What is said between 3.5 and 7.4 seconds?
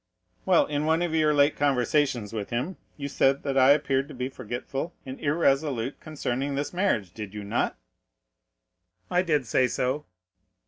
I appeared to be forgetful and irresolute concerning this marriage, did